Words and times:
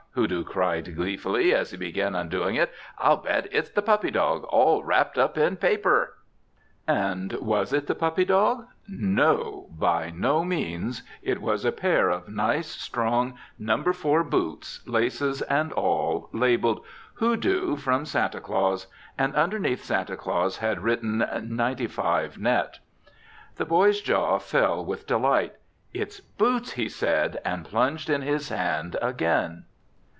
Hoodoo 0.13 0.43
cried 0.43 0.93
gleefully, 0.97 1.55
as 1.55 1.71
he 1.71 1.77
began 1.77 2.15
undoing 2.15 2.55
it. 2.55 2.69
"I'll 2.97 3.15
bet 3.15 3.47
it's 3.49 3.69
the 3.69 3.81
puppy 3.81 4.11
dog, 4.11 4.43
all 4.49 4.83
wrapped 4.83 5.17
up 5.17 5.37
in 5.37 5.55
paper!" 5.55 6.15
And 6.85 7.31
was 7.39 7.71
it 7.71 7.87
the 7.87 7.95
puppy 7.95 8.25
dog? 8.25 8.65
No, 8.89 9.69
by 9.71 10.09
no 10.09 10.43
means. 10.43 11.01
It 11.21 11.41
was 11.41 11.63
a 11.63 11.71
pair 11.71 12.09
of 12.09 12.27
nice, 12.27 12.67
strong, 12.67 13.35
number 13.57 13.93
four 13.93 14.25
boots, 14.25 14.85
laces 14.85 15.41
and 15.43 15.71
all, 15.71 16.27
labelled, 16.33 16.83
"Hoodoo, 17.13 17.77
from 17.77 18.03
Santa 18.05 18.41
Claus," 18.41 18.87
and 19.17 19.33
underneath 19.33 19.85
Santa 19.85 20.17
Claus 20.17 20.57
had 20.57 20.81
written, 20.81 21.25
"95 21.41 22.37
net." 22.37 22.79
The 23.55 23.63
boy's 23.65 24.01
jaw 24.01 24.39
fell 24.39 24.83
with 24.83 25.07
delight. 25.07 25.53
"It's 25.93 26.19
boots," 26.19 26.73
he 26.73 26.89
said, 26.89 27.39
and 27.45 27.63
plunged 27.63 28.09
in 28.09 28.23
his 28.23 28.49
hand 28.49 28.97
again. 29.01 29.63